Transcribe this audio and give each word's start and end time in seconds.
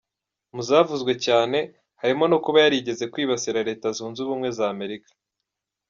Mu 0.55 0.61
zavuzwe 0.67 1.13
cyane, 1.25 1.57
harimo 2.01 2.23
no 2.31 2.37
kuba 2.43 2.57
yarigeze 2.63 3.03
kwibasira 3.13 3.65
Leta 3.69 3.87
Zunze 3.97 4.19
Ubumwe 4.21 4.49
za 4.57 4.65
Amerika. 4.73 5.09